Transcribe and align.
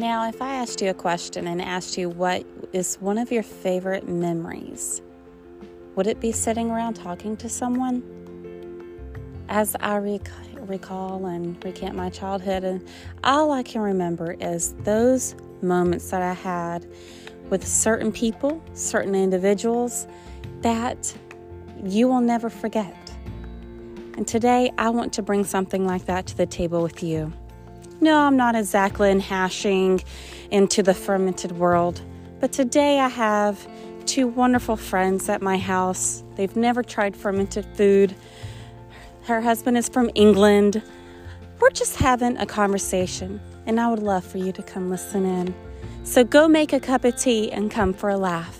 Now, 0.00 0.26
if 0.26 0.40
I 0.40 0.54
asked 0.54 0.80
you 0.80 0.88
a 0.88 0.94
question 0.94 1.46
and 1.46 1.60
asked 1.60 1.98
you 1.98 2.08
what 2.08 2.46
is 2.72 2.96
one 3.02 3.18
of 3.18 3.30
your 3.30 3.42
favorite 3.42 4.08
memories, 4.08 5.02
would 5.94 6.06
it 6.06 6.20
be 6.20 6.32
sitting 6.32 6.70
around 6.70 6.94
talking 6.94 7.36
to 7.36 7.50
someone? 7.50 8.02
As 9.50 9.76
I 9.78 9.98
rec- 9.98 10.30
recall 10.56 11.26
and 11.26 11.62
recant 11.62 11.96
my 11.96 12.08
childhood, 12.08 12.64
and 12.64 12.88
all 13.24 13.52
I 13.52 13.62
can 13.62 13.82
remember 13.82 14.38
is 14.40 14.72
those 14.84 15.34
moments 15.60 16.08
that 16.12 16.22
I 16.22 16.32
had 16.32 16.86
with 17.50 17.68
certain 17.68 18.10
people, 18.10 18.62
certain 18.72 19.14
individuals 19.14 20.06
that 20.62 21.14
you 21.84 22.08
will 22.08 22.22
never 22.22 22.48
forget. 22.48 22.96
And 24.16 24.26
today 24.26 24.72
I 24.78 24.88
want 24.88 25.12
to 25.12 25.22
bring 25.22 25.44
something 25.44 25.84
like 25.84 26.06
that 26.06 26.26
to 26.28 26.36
the 26.38 26.46
table 26.46 26.82
with 26.82 27.02
you. 27.02 27.34
No, 28.02 28.20
I'm 28.20 28.36
not 28.36 28.54
exactly 28.54 29.10
in 29.10 29.20
hashing 29.20 30.02
into 30.50 30.82
the 30.82 30.94
fermented 30.94 31.52
world, 31.52 32.00
but 32.40 32.50
today 32.50 32.98
I 32.98 33.08
have 33.08 33.68
two 34.06 34.26
wonderful 34.26 34.76
friends 34.76 35.28
at 35.28 35.42
my 35.42 35.58
house. 35.58 36.24
They've 36.34 36.56
never 36.56 36.82
tried 36.82 37.14
fermented 37.14 37.66
food. 37.76 38.14
Her 39.24 39.42
husband 39.42 39.76
is 39.76 39.90
from 39.90 40.10
England. 40.14 40.82
We're 41.60 41.68
just 41.68 41.96
having 41.96 42.38
a 42.38 42.46
conversation, 42.46 43.38
and 43.66 43.78
I 43.78 43.90
would 43.90 44.02
love 44.02 44.24
for 44.24 44.38
you 44.38 44.52
to 44.52 44.62
come 44.62 44.88
listen 44.88 45.26
in. 45.26 45.54
So 46.02 46.24
go 46.24 46.48
make 46.48 46.72
a 46.72 46.80
cup 46.80 47.04
of 47.04 47.16
tea 47.16 47.52
and 47.52 47.70
come 47.70 47.92
for 47.92 48.08
a 48.08 48.16
laugh. 48.16 48.59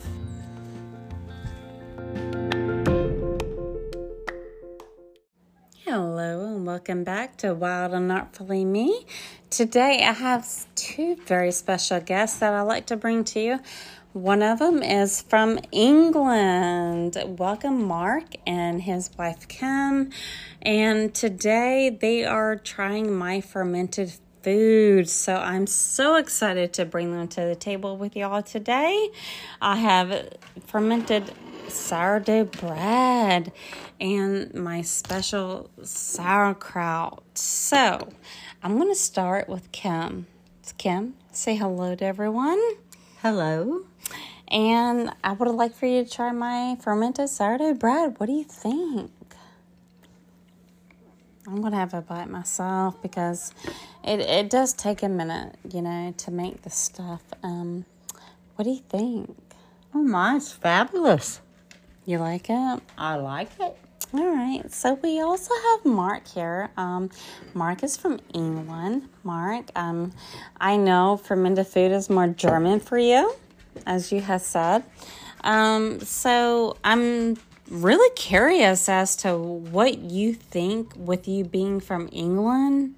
Hello 5.92 6.44
and 6.44 6.64
welcome 6.64 7.02
back 7.02 7.36
to 7.38 7.52
Wild 7.52 7.94
and 7.94 8.12
Artfully 8.12 8.64
Me. 8.64 9.04
Today 9.50 10.04
I 10.04 10.12
have 10.12 10.46
two 10.76 11.16
very 11.26 11.50
special 11.50 11.98
guests 11.98 12.38
that 12.38 12.52
I'd 12.52 12.62
like 12.62 12.86
to 12.86 12.96
bring 12.96 13.24
to 13.24 13.40
you. 13.40 13.60
One 14.12 14.40
of 14.40 14.60
them 14.60 14.84
is 14.84 15.20
from 15.20 15.58
England. 15.72 17.20
Welcome, 17.26 17.82
Mark 17.82 18.22
and 18.46 18.80
his 18.80 19.10
wife 19.18 19.48
Kim. 19.48 20.12
And 20.62 21.12
today 21.12 21.98
they 22.00 22.24
are 22.24 22.54
trying 22.54 23.12
my 23.12 23.40
fermented 23.40 24.12
food. 24.44 25.08
So 25.08 25.34
I'm 25.34 25.66
so 25.66 26.14
excited 26.14 26.72
to 26.74 26.84
bring 26.84 27.10
them 27.10 27.26
to 27.26 27.40
the 27.40 27.56
table 27.56 27.96
with 27.96 28.14
y'all 28.14 28.42
today. 28.42 29.08
I 29.60 29.74
have 29.74 30.38
fermented 30.68 31.32
sourdough 31.68 32.44
bread 32.44 33.52
and 34.00 34.54
my 34.54 34.80
special 34.80 35.70
sauerkraut. 35.82 37.22
So 37.36 38.08
I'm 38.62 38.76
going 38.76 38.88
to 38.88 38.98
start 38.98 39.48
with 39.48 39.70
Kim. 39.72 40.26
It's 40.60 40.72
Kim, 40.72 41.14
say 41.30 41.54
hello 41.54 41.94
to 41.94 42.04
everyone. 42.04 42.60
Hello. 43.20 43.82
And 44.48 45.12
I 45.22 45.32
would 45.32 45.48
like 45.48 45.74
for 45.74 45.86
you 45.86 46.04
to 46.04 46.10
try 46.10 46.32
my 46.32 46.76
fermented 46.82 47.28
sourdough 47.28 47.74
bread. 47.74 48.18
What 48.18 48.26
do 48.26 48.32
you 48.32 48.44
think? 48.44 49.12
I'm 51.46 51.60
going 51.60 51.72
to 51.72 51.78
have 51.78 51.94
a 51.94 52.00
bite 52.00 52.28
myself 52.28 53.00
because 53.02 53.52
it, 54.04 54.20
it 54.20 54.50
does 54.50 54.72
take 54.72 55.02
a 55.02 55.08
minute, 55.08 55.56
you 55.70 55.82
know, 55.82 56.14
to 56.18 56.30
make 56.30 56.62
the 56.62 56.70
stuff. 56.70 57.22
Um, 57.42 57.84
what 58.56 58.64
do 58.64 58.70
you 58.70 58.82
think? 58.88 59.36
Oh 59.94 60.02
my, 60.02 60.36
it's 60.36 60.52
fabulous. 60.52 61.40
You 62.06 62.18
like 62.18 62.48
it? 62.48 62.82
I 62.96 63.16
like 63.16 63.50
it. 63.60 63.76
All 64.12 64.26
right. 64.28 64.62
So 64.72 64.94
we 64.94 65.20
also 65.20 65.54
have 65.54 65.84
Mark 65.84 66.26
here. 66.26 66.70
Um, 66.76 67.10
Mark 67.54 67.84
is 67.84 67.96
from 67.96 68.18
England. 68.34 69.08
Mark, 69.22 69.70
um, 69.76 70.12
I 70.60 70.76
know 70.76 71.16
fermented 71.16 71.68
food 71.68 71.92
is 71.92 72.10
more 72.10 72.26
German 72.26 72.80
for 72.80 72.98
you, 72.98 73.32
as 73.86 74.10
you 74.10 74.20
have 74.20 74.42
said. 74.42 74.82
Um, 75.44 76.00
so 76.00 76.76
I'm 76.82 77.36
really 77.70 78.12
curious 78.16 78.88
as 78.88 79.14
to 79.16 79.38
what 79.38 79.98
you 79.98 80.34
think 80.34 80.92
with 80.96 81.28
you 81.28 81.44
being 81.44 81.78
from 81.78 82.08
England 82.10 82.96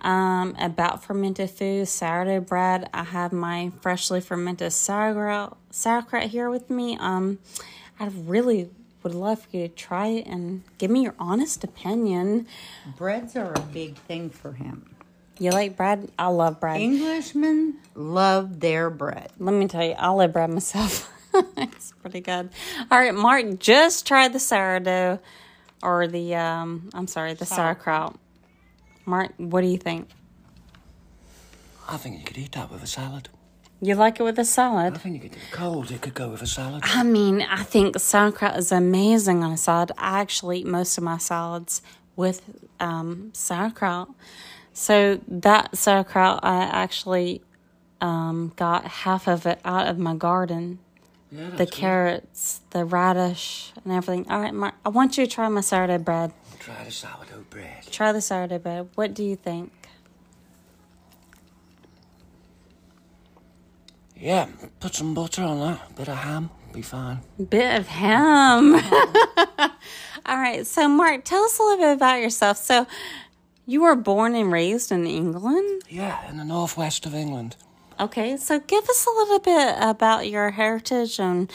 um, 0.00 0.56
about 0.58 1.04
fermented 1.04 1.50
food, 1.50 1.86
sourdough 1.86 2.40
bread. 2.40 2.90
I 2.92 3.04
have 3.04 3.32
my 3.32 3.70
freshly 3.82 4.20
fermented 4.20 4.72
sauerkraut, 4.72 5.56
sauerkraut 5.70 6.24
here 6.24 6.50
with 6.50 6.70
me. 6.70 6.96
Um, 6.98 7.38
I 8.00 8.06
really 8.06 8.70
would 9.02 9.14
love 9.14 9.40
for 9.40 9.56
you 9.56 9.68
to 9.68 9.74
try 9.74 10.08
it 10.08 10.26
and 10.26 10.62
give 10.78 10.90
me 10.90 11.02
your 11.02 11.14
honest 11.18 11.64
opinion. 11.64 12.46
Breads 12.96 13.36
are 13.36 13.52
a 13.52 13.60
big 13.60 13.96
thing 13.96 14.30
for 14.30 14.52
him. 14.52 14.94
You 15.38 15.52
like 15.52 15.76
bread? 15.76 16.10
I 16.18 16.26
love 16.26 16.60
bread. 16.60 16.80
Englishmen 16.80 17.78
love 17.94 18.60
their 18.60 18.90
bread. 18.90 19.30
Let 19.38 19.54
me 19.54 19.68
tell 19.68 19.84
you, 19.84 19.92
I 19.92 20.08
love 20.08 20.32
bread 20.32 20.50
myself. 20.50 21.10
it's 21.56 21.92
pretty 22.02 22.20
good. 22.20 22.50
All 22.90 22.98
right, 22.98 23.14
Mark, 23.14 23.58
just 23.58 24.06
try 24.06 24.28
the 24.28 24.38
sourdough 24.38 25.18
or 25.82 26.06
the 26.08 26.34
um 26.34 26.90
I'm 26.92 27.06
sorry, 27.06 27.34
the 27.34 27.46
sauerkraut. 27.46 28.16
Mark, 29.06 29.32
what 29.38 29.62
do 29.62 29.68
you 29.68 29.78
think? 29.78 30.10
I 31.88 31.96
think 31.96 32.18
you 32.18 32.24
could 32.24 32.38
eat 32.38 32.52
that 32.52 32.70
with 32.70 32.82
a 32.82 32.86
salad. 32.86 33.30
You 33.82 33.94
like 33.94 34.20
it 34.20 34.22
with 34.22 34.38
a 34.38 34.44
salad? 34.44 34.94
I 34.94 34.98
think 34.98 35.14
you 35.14 35.20
could 35.30 35.32
do 35.38 35.44
cold. 35.52 35.90
It 35.90 36.02
could 36.02 36.12
go 36.14 36.28
with 36.28 36.42
a 36.42 36.46
salad. 36.46 36.82
I 36.84 37.02
mean, 37.02 37.40
I 37.42 37.62
think 37.62 37.98
sauerkraut 37.98 38.56
is 38.58 38.70
amazing 38.72 39.42
on 39.42 39.52
a 39.52 39.56
salad. 39.56 39.92
I 39.96 40.20
actually 40.20 40.60
eat 40.60 40.66
most 40.66 40.98
of 40.98 41.04
my 41.04 41.16
salads 41.18 41.80
with 42.14 42.42
um, 42.78 43.30
sauerkraut. 43.32 44.10
So 44.74 45.20
that 45.26 45.76
sauerkraut, 45.78 46.40
I 46.42 46.62
actually 46.64 47.40
um, 48.02 48.52
got 48.56 48.84
half 48.86 49.26
of 49.26 49.46
it 49.46 49.60
out 49.64 49.86
of 49.88 49.98
my 49.98 50.14
garden. 50.14 50.78
Yeah, 51.32 51.48
The 51.50 51.56
that's 51.56 51.70
good. 51.70 51.76
carrots, 51.78 52.60
the 52.70 52.84
radish, 52.84 53.72
and 53.84 53.92
everything. 53.94 54.30
All 54.30 54.40
right, 54.40 54.52
Mark, 54.52 54.74
I 54.84 54.90
want 54.90 55.16
you 55.16 55.24
to 55.24 55.30
try 55.30 55.48
my 55.48 55.60
sourdough 55.62 55.98
bread. 55.98 56.32
Try 56.58 56.84
the 56.84 56.90
sourdough 56.90 57.44
bread. 57.48 57.86
Try 57.90 58.12
the 58.12 58.20
sourdough 58.20 58.58
bread. 58.58 58.88
What 58.94 59.14
do 59.14 59.24
you 59.24 59.36
think? 59.36 59.72
Yeah, 64.20 64.48
put 64.80 64.94
some 64.94 65.14
butter 65.14 65.42
on 65.42 65.60
that. 65.60 65.96
Bit 65.96 66.08
of 66.08 66.18
ham, 66.18 66.50
be 66.72 66.82
fine. 66.82 67.20
Bit 67.48 67.80
of 67.80 67.86
ham. 67.88 68.74
All 70.26 70.36
right, 70.36 70.66
so 70.66 70.88
Mark, 70.88 71.24
tell 71.24 71.42
us 71.44 71.58
a 71.58 71.62
little 71.62 71.78
bit 71.78 71.96
about 71.96 72.20
yourself. 72.20 72.58
So, 72.58 72.86
you 73.66 73.82
were 73.82 73.96
born 73.96 74.34
and 74.34 74.52
raised 74.52 74.92
in 74.92 75.06
England. 75.06 75.82
Yeah, 75.88 76.28
in 76.28 76.36
the 76.36 76.44
northwest 76.44 77.06
of 77.06 77.14
England. 77.14 77.56
Okay, 77.98 78.36
so 78.36 78.58
give 78.58 78.88
us 78.88 79.06
a 79.06 79.10
little 79.10 79.38
bit 79.38 79.76
about 79.78 80.28
your 80.28 80.50
heritage 80.50 81.20
and 81.20 81.50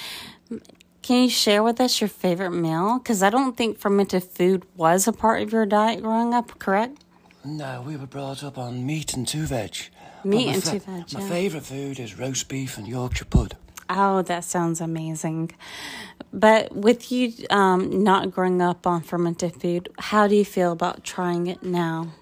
can 1.01 1.23
you 1.23 1.29
share 1.29 1.61
with 1.61 1.79
us 1.81 2.01
your 2.01 2.07
favorite 2.07 2.51
meal? 2.51 2.97
Because 2.99 3.21
I 3.21 3.29
don't 3.29 3.55
think 3.55 3.77
fermented 3.77 4.23
food 4.23 4.63
was 4.75 5.07
a 5.07 5.11
part 5.13 5.41
of 5.43 5.51
your 5.51 5.65
diet 5.65 6.01
growing 6.01 6.33
up, 6.33 6.57
correct? 6.57 7.03
No, 7.43 7.83
we 7.85 7.95
were 7.95 8.07
brought 8.07 8.43
up 8.43 8.57
on 8.57 8.85
meat 8.85 9.13
and 9.13 9.27
two 9.27 9.45
veg. 9.45 9.75
Meat 10.25 10.47
and 10.49 10.63
two 10.63 10.79
veg, 10.79 11.13
My 11.13 11.19
yeah. 11.21 11.29
favourite 11.29 11.65
food 11.65 11.99
is 11.99 12.17
roast 12.17 12.49
beef 12.49 12.77
and 12.77 12.87
Yorkshire 12.87 13.25
pud. 13.25 13.55
Oh, 13.89 14.23
that 14.23 14.43
sounds 14.43 14.81
amazing. 14.81 15.51
But 16.33 16.75
with 16.75 17.11
you 17.11 17.33
um, 17.51 18.03
not 18.03 18.31
growing 18.31 18.61
up 18.61 18.87
on 18.87 19.01
fermented 19.03 19.61
food, 19.61 19.89
how 19.99 20.27
do 20.27 20.35
you 20.35 20.43
feel 20.43 20.71
about 20.71 21.03
trying 21.03 21.45
it 21.47 21.61
now? 21.61 22.13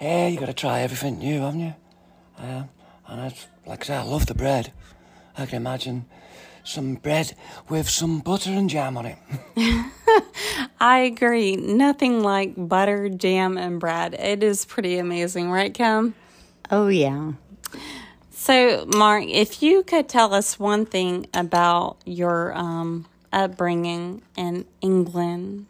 Yeah, 0.00 0.28
you 0.28 0.38
got 0.38 0.46
to 0.46 0.52
try 0.54 0.80
everything 0.80 1.18
new, 1.18 1.40
haven't 1.40 1.60
you? 1.60 1.74
Um, 2.38 2.68
and 3.08 3.20
I, 3.20 3.34
like 3.66 3.82
I 3.82 3.84
say, 3.84 3.96
I 3.96 4.02
love 4.02 4.26
the 4.26 4.34
bread. 4.34 4.72
I 5.36 5.46
can 5.46 5.56
imagine 5.56 6.06
some 6.62 6.94
bread 6.94 7.34
with 7.68 7.88
some 7.88 8.20
butter 8.20 8.50
and 8.50 8.70
jam 8.70 8.96
on 8.96 9.06
it. 9.06 9.18
I 10.80 10.98
agree. 11.00 11.56
Nothing 11.56 12.22
like 12.22 12.54
butter, 12.56 13.08
jam, 13.08 13.58
and 13.58 13.80
bread. 13.80 14.14
It 14.14 14.44
is 14.44 14.64
pretty 14.64 14.98
amazing, 14.98 15.50
right, 15.50 15.74
Kim? 15.74 16.14
Oh 16.70 16.88
yeah. 16.88 17.32
So, 18.30 18.86
Mark, 18.86 19.24
if 19.24 19.62
you 19.62 19.82
could 19.82 20.08
tell 20.08 20.34
us 20.34 20.58
one 20.58 20.84
thing 20.86 21.26
about 21.32 21.96
your 22.04 22.56
um, 22.56 23.06
upbringing 23.32 24.22
in 24.36 24.66
England, 24.80 25.66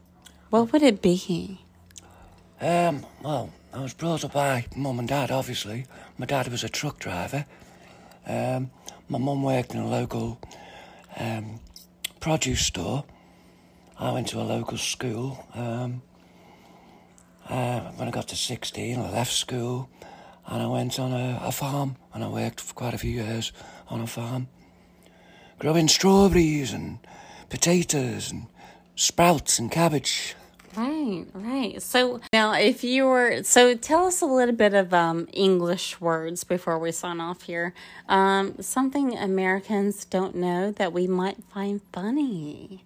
what 0.50 0.72
would 0.72 0.82
it 0.82 1.00
be? 1.00 1.60
Um, 2.60 3.06
well, 3.22 3.50
I 3.72 3.80
was 3.80 3.94
brought 3.94 4.24
up 4.24 4.32
by 4.32 4.66
mum 4.76 4.98
and 4.98 5.08
dad, 5.08 5.30
obviously. 5.30 5.86
My 6.18 6.26
dad 6.26 6.48
was 6.48 6.64
a 6.64 6.68
truck 6.68 6.98
driver. 6.98 7.46
Um, 8.26 8.70
my 9.08 9.18
mum 9.18 9.42
worked 9.42 9.74
in 9.74 9.80
a 9.80 9.88
local 9.88 10.40
um, 11.16 11.60
produce 12.20 12.66
store. 12.66 13.04
I 13.98 14.12
went 14.12 14.28
to 14.28 14.40
a 14.40 14.42
local 14.42 14.78
school. 14.78 15.46
Um, 15.54 16.02
uh, 17.48 17.80
when 17.92 18.08
I 18.08 18.10
got 18.10 18.28
to 18.28 18.36
16, 18.36 18.98
I 18.98 19.10
left 19.10 19.32
school 19.32 19.88
and 20.48 20.62
I 20.62 20.66
went 20.66 20.98
on 20.98 21.12
a, 21.12 21.40
a 21.42 21.52
farm 21.52 21.96
and 22.14 22.24
I 22.24 22.28
worked 22.28 22.60
for 22.60 22.74
quite 22.74 22.94
a 22.94 22.98
few 22.98 23.10
years 23.10 23.52
on 23.88 24.00
a 24.00 24.06
farm. 24.06 24.48
Growing 25.58 25.88
strawberries 25.88 26.72
and 26.72 26.98
potatoes 27.50 28.30
and 28.30 28.46
sprouts 28.96 29.58
and 29.58 29.70
cabbage. 29.70 30.34
Right, 30.76 31.26
right. 31.34 31.82
So 31.82 32.20
now, 32.32 32.52
if 32.52 32.84
you 32.84 33.06
were, 33.06 33.42
so 33.42 33.74
tell 33.74 34.06
us 34.06 34.20
a 34.20 34.26
little 34.26 34.54
bit 34.54 34.74
of 34.74 34.94
um, 34.94 35.28
English 35.32 36.00
words 36.00 36.44
before 36.44 36.78
we 36.78 36.92
sign 36.92 37.20
off 37.20 37.42
here. 37.42 37.74
Um, 38.08 38.54
something 38.60 39.16
Americans 39.16 40.04
don't 40.04 40.36
know 40.36 40.70
that 40.72 40.92
we 40.92 41.06
might 41.06 41.42
find 41.52 41.80
funny. 41.92 42.84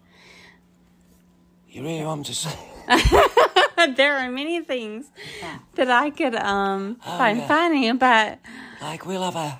You 1.68 1.82
really 1.82 2.04
want 2.04 2.20
me 2.20 2.24
to 2.26 2.34
say? 2.34 2.58
there 3.96 4.16
are 4.18 4.30
many 4.30 4.60
things 4.62 5.06
that 5.74 5.90
I 5.90 6.10
could 6.10 6.34
um, 6.34 6.96
find 6.96 7.38
yeah. 7.38 7.48
funny, 7.48 7.92
but 7.92 8.38
Like 8.80 9.06
we'll 9.06 9.22
have 9.22 9.36
a 9.36 9.58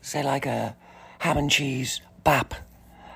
say 0.00 0.22
like 0.22 0.46
a 0.46 0.76
ham 1.18 1.36
and 1.38 1.50
cheese 1.50 2.00
bap, 2.24 2.54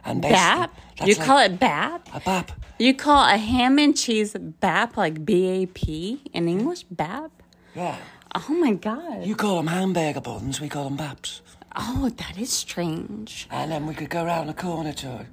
and 0.05 0.23
BAP? 0.23 0.75
You 1.05 1.15
like 1.15 1.27
call 1.27 1.39
it 1.39 1.59
BAP? 1.59 2.09
a 2.15 2.21
bap. 2.21 2.53
You 2.79 2.95
call 2.95 3.25
a 3.29 3.37
ham 3.39 3.79
and 3.79 3.97
cheese 3.97 4.35
BAP, 4.35 4.97
like 4.97 5.25
B 5.25 5.47
A 5.49 5.67
P 5.67 6.23
in 6.33 6.49
English? 6.49 6.85
BAP? 6.85 7.31
Yeah. 7.75 7.97
Oh 8.35 8.53
my 8.55 8.73
God. 8.75 9.25
You 9.25 9.35
call 9.35 9.57
them 9.57 9.69
hamburger 9.69 10.21
buns, 10.21 10.61
we 10.61 10.69
call 10.69 10.85
them 10.85 10.99
baps. 10.99 11.41
Oh, 11.75 12.11
that 12.17 12.39
is 12.39 12.53
strange. 12.53 13.47
And 13.51 13.71
then 13.71 13.87
we 13.87 13.95
could 13.95 14.11
go 14.11 14.25
round 14.25 14.49
the 14.49 14.55
corner 14.55 14.93
to 14.95 15.27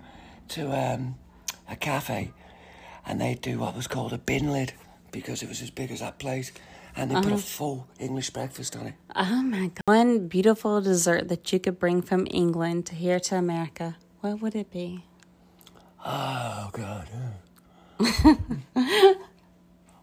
to 0.49 0.71
um, 0.71 1.15
a 1.69 1.75
cafe, 1.75 2.31
and 3.05 3.19
they'd 3.19 3.41
do 3.41 3.59
what 3.59 3.75
was 3.75 3.87
called 3.87 4.13
a 4.13 4.17
bin 4.17 4.51
lid 4.51 4.73
because 5.13 5.41
it 5.41 5.47
was 5.47 5.61
as 5.61 5.69
big 5.69 5.91
as 5.91 6.01
that 6.01 6.19
place, 6.19 6.51
and 6.97 7.09
they 7.09 7.15
Uh-huh. 7.15 7.23
put 7.29 7.33
a 7.33 7.37
full 7.37 7.87
English 7.99 8.31
breakfast 8.31 8.75
on 8.75 8.87
it. 8.87 8.95
Oh 9.15 9.41
my 9.41 9.67
God. 9.75 9.81
One 9.85 10.27
beautiful 10.27 10.81
dessert 10.81 11.29
that 11.29 11.53
you 11.53 11.59
could 11.59 11.79
bring 11.79 12.01
from 12.01 12.27
England 12.31 12.85
to 12.87 12.95
here 12.95 13.19
to 13.21 13.37
America. 13.37 13.95
What 14.19 14.41
would 14.41 14.55
it 14.55 14.69
be? 14.71 15.05
Oh 16.05 16.69
God. 16.73 17.07
yeah. 17.13 17.29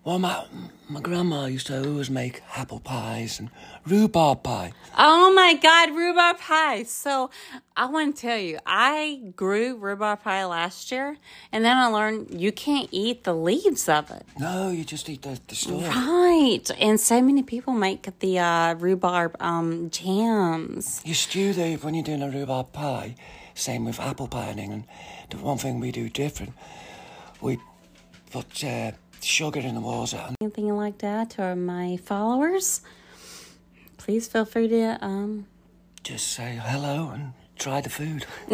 well, 0.04 0.18
my 0.18 0.44
my 0.88 1.00
grandma 1.00 1.44
used 1.44 1.66
to 1.68 1.84
always 1.86 2.10
make 2.10 2.42
apple 2.56 2.80
pies 2.80 3.38
and 3.38 3.50
rhubarb 3.86 4.42
pie. 4.42 4.72
Oh 4.96 5.32
my 5.32 5.54
God, 5.54 5.94
rhubarb 5.94 6.38
pie. 6.38 6.84
So 6.84 7.30
I 7.76 7.86
want 7.86 8.16
to 8.16 8.22
tell 8.22 8.38
you, 8.38 8.58
I 8.64 9.32
grew 9.36 9.76
rhubarb 9.76 10.22
pie 10.22 10.44
last 10.46 10.90
year, 10.90 11.18
and 11.52 11.64
then 11.64 11.76
I 11.76 11.86
learned 11.86 12.40
you 12.40 12.50
can't 12.50 12.88
eat 12.90 13.24
the 13.24 13.34
leaves 13.34 13.88
of 13.88 14.10
it. 14.10 14.24
No, 14.38 14.70
you 14.70 14.84
just 14.84 15.08
eat 15.08 15.22
the 15.22 15.38
the 15.48 15.54
stalk. 15.54 15.82
Right. 15.82 16.70
And 16.78 16.98
so 16.98 17.20
many 17.20 17.42
people 17.42 17.74
make 17.74 18.08
the 18.20 18.38
uh, 18.38 18.74
rhubarb 18.74 19.36
um, 19.38 19.90
jams. 19.90 21.02
You 21.04 21.14
stew 21.14 21.52
the 21.52 21.76
when 21.76 21.94
you're 21.94 22.04
doing 22.04 22.22
a 22.22 22.30
rhubarb 22.30 22.72
pie. 22.72 23.16
Same 23.54 23.84
with 23.84 24.00
apple 24.00 24.28
pie 24.28 24.48
in 24.50 24.58
England. 24.58 24.84
The 25.28 25.36
one 25.36 25.58
thing 25.58 25.78
we 25.78 25.92
do 25.92 26.08
different, 26.08 26.54
we 27.42 27.58
put 28.30 28.64
uh, 28.64 28.92
sugar 29.22 29.60
in 29.60 29.74
the 29.74 29.80
water 29.80 30.22
and 30.26 30.36
Anything 30.40 30.74
like 30.76 30.98
that 30.98 31.30
to 31.30 31.54
my 31.56 31.96
followers, 31.98 32.80
please 33.96 34.28
feel 34.28 34.44
free 34.44 34.68
to. 34.68 35.04
Um, 35.04 35.46
just 36.02 36.28
say 36.28 36.58
hello 36.62 37.10
and 37.10 37.32
try 37.58 37.80
the 37.80 37.90
food. 37.90 38.26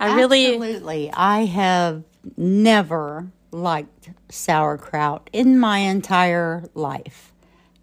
I 0.00 0.16
really. 0.16 0.54
Absolutely. 0.54 1.10
I 1.12 1.44
have 1.46 2.04
never 2.36 3.30
liked 3.50 4.10
sauerkraut 4.28 5.30
in 5.32 5.58
my 5.58 5.78
entire 5.78 6.68
life 6.74 7.32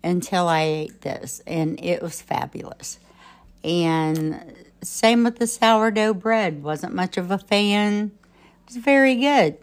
until 0.03 0.47
I 0.47 0.61
ate 0.61 1.01
this, 1.01 1.41
and 1.47 1.83
it 1.83 2.01
was 2.01 2.21
fabulous. 2.21 2.99
And 3.63 4.53
same 4.83 5.23
with 5.23 5.39
the 5.39 5.47
sourdough 5.47 6.13
bread. 6.13 6.63
Wasn't 6.63 6.93
much 6.93 7.17
of 7.17 7.31
a 7.31 7.39
fan. 7.39 8.11
It 8.61 8.67
was 8.67 8.77
very 8.77 9.15
good. 9.15 9.57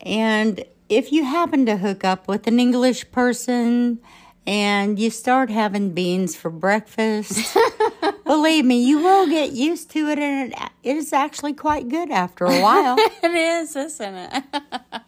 And 0.00 0.64
if 0.88 1.12
you 1.12 1.24
happen 1.24 1.66
to 1.66 1.76
hook 1.76 2.04
up 2.04 2.28
with 2.28 2.46
an 2.46 2.60
English 2.60 3.10
person 3.10 4.00
and 4.46 4.98
you 4.98 5.10
start 5.10 5.50
having 5.50 5.92
beans 5.92 6.36
for 6.36 6.50
breakfast, 6.50 7.56
believe 8.24 8.64
me, 8.64 8.84
you 8.84 8.98
will 8.98 9.26
get 9.26 9.52
used 9.52 9.90
to 9.92 10.08
it, 10.08 10.18
and 10.18 10.54
it, 10.82 10.96
is 10.96 11.12
actually 11.12 11.54
quite 11.54 11.88
good 11.88 12.10
after 12.10 12.44
a 12.44 12.60
while. 12.60 12.96
It 13.22 13.30
is, 13.30 13.74
isn't 13.74 14.14
it? 14.14 14.44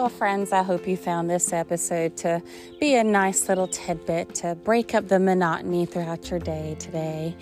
Well, 0.00 0.08
friends, 0.08 0.50
I 0.50 0.62
hope 0.62 0.88
you 0.88 0.96
found 0.96 1.28
this 1.28 1.52
episode 1.52 2.16
to 2.16 2.42
be 2.80 2.94
a 2.94 3.04
nice 3.04 3.50
little 3.50 3.68
tidbit 3.68 4.34
to 4.36 4.54
break 4.54 4.94
up 4.94 5.08
the 5.08 5.18
monotony 5.18 5.84
throughout 5.84 6.30
your 6.30 6.40
day 6.40 6.74
today. 6.78 7.36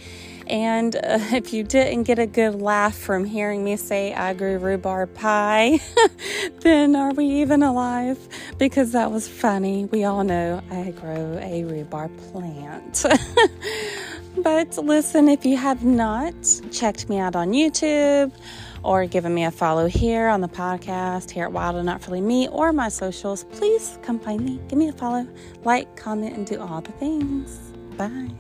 And 0.49 0.97
uh, 0.97 1.01
if 1.33 1.53
you 1.53 1.63
didn't 1.63 2.03
get 2.03 2.19
a 2.19 2.27
good 2.27 2.61
laugh 2.61 2.99
from 2.99 3.25
hearing 3.25 3.63
me 3.63 3.77
say 3.77 4.13
I 4.13 4.35
grew 4.35 4.59
rhubarb 4.59 5.15
pie, 5.15 5.79
then 6.63 6.97
are 6.97 7.13
we 7.13 7.27
even 7.27 7.63
alive? 7.63 8.19
Because 8.59 8.91
that 8.91 9.13
was 9.13 9.29
funny. 9.29 9.85
We 9.85 10.03
all 10.03 10.25
know 10.25 10.61
I 10.69 10.91
grow 10.91 11.39
a 11.41 11.63
rhubarb 11.63 12.11
plant. 12.33 13.05
But 14.43 14.79
listen, 14.79 15.29
if 15.29 15.45
you 15.45 15.57
have 15.57 15.85
not 15.85 16.35
checked 16.71 17.09
me 17.09 17.19
out 17.19 17.35
on 17.35 17.51
YouTube 17.51 18.33
or 18.83 19.07
giving 19.07 19.35
me 19.35 19.45
a 19.45 19.51
follow 19.51 19.87
here 19.87 20.29
on 20.29 20.41
the 20.41 20.49
podcast, 20.49 21.31
here 21.31 21.45
at 21.45 21.53
Wild 21.53 21.77
and 21.77 21.87
Not 21.87 22.07
Really 22.07 22.21
Me, 22.21 22.49
or 22.49 22.73
my 22.73 22.89
socials, 22.89 23.45
please 23.45 23.99
come 24.03 24.19
find 24.19 24.45
me, 24.45 24.61
give 24.69 24.79
me 24.79 24.89
a 24.89 24.93
follow, 24.93 25.27
like, 25.65 25.95
comment, 25.97 26.37
and 26.37 26.47
do 26.47 26.61
all 26.61 26.81
the 26.81 26.93
things. 26.93 27.59
Bye. 27.97 28.31